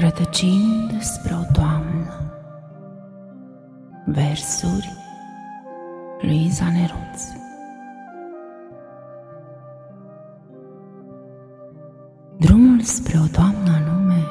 [0.00, 2.32] Rătăcind spre o toamnă.
[4.06, 4.92] Versuri
[6.20, 7.22] Luiza Neruț.
[12.36, 14.22] Drumul spre o toamnă anume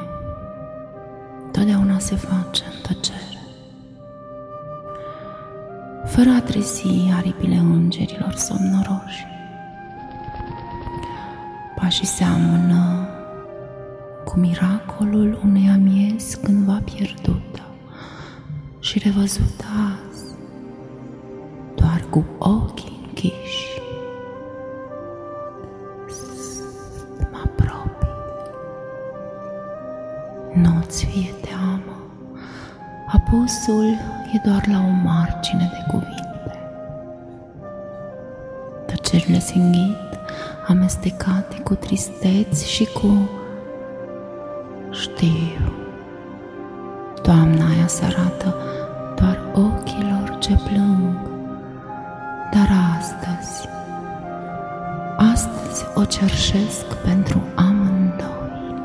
[1.52, 3.42] Totdeauna se face în tăcere.
[6.06, 9.26] Fără a trezi aripile îngerilor somnoroși
[11.76, 13.07] Pașii seamănă cu
[14.40, 17.62] miracolul unei amiezi cândva pierdută
[18.80, 20.24] și revăzută azi,
[21.76, 23.82] doar cu ochii închiși.
[27.32, 28.08] Mă apropii.
[30.54, 32.02] Nu-ți fie teamă,
[33.08, 33.88] apusul
[34.34, 36.60] e doar la o margine de cuvinte.
[38.86, 40.20] Tăcerile se înghit,
[40.68, 43.30] amestecate cu tristeți și cu
[45.00, 45.74] știu,
[47.22, 48.56] toamna aia se arată
[49.16, 51.20] doar ochilor ce plâng,
[52.52, 53.68] dar astăzi,
[55.18, 58.76] astăzi o cerșesc pentru amândoi.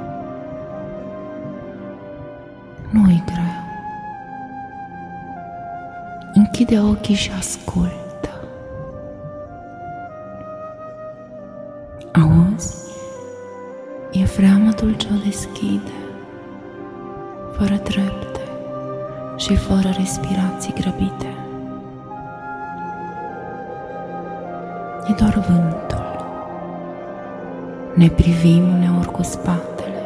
[2.90, 3.62] Nu-i greu.
[6.34, 8.00] Închide ochii și ascultă.
[12.12, 12.76] Auzi?
[14.10, 16.01] E freamătul ce o deschide
[17.58, 18.40] fără trepte
[19.36, 21.36] și fără respirații grăbite.
[25.08, 26.00] E doar vântul.
[27.94, 30.02] Ne privim uneori cu spatele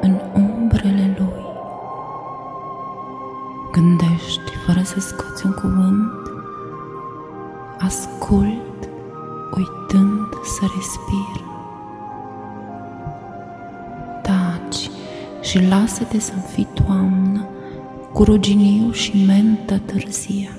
[0.00, 1.46] în umbrele lui.
[3.72, 6.30] Gândești fără să scoți un cuvânt,
[7.78, 8.88] ascult
[9.56, 11.46] uitând să respir.
[15.48, 17.48] Și lasă-te să-mi fii toamnă,
[18.12, 20.50] cu ruginiu și mentă târzia,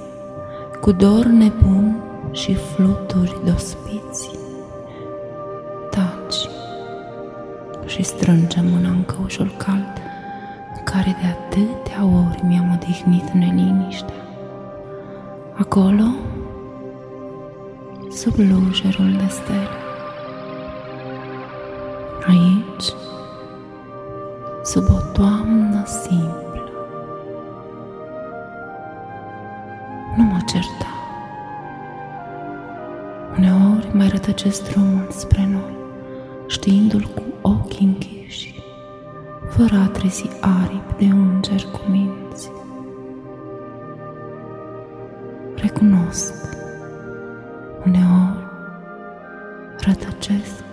[0.81, 1.95] cu dor nebun
[2.31, 4.29] și fluturi dospiți.
[5.89, 6.49] Taci
[7.85, 10.01] și strânge mâna în căușul cald,
[10.75, 14.23] în care de atâtea ori mi-am odihnit neliniștea.
[15.53, 16.15] Acolo,
[18.11, 19.77] sub lujerul de stele.
[22.27, 22.93] Aici,
[24.69, 26.71] sub o toamnă simplă.
[30.17, 30.87] Nu mă certa.
[33.37, 35.75] Uneori mai rătăcesc drumul spre noi,
[36.47, 38.63] știindu-l cu ochii închiși,
[39.47, 42.51] fără a trezi aripi de înger cu minți.
[45.55, 46.33] Recunosc,
[47.85, 48.47] uneori
[49.77, 50.63] rătăcesc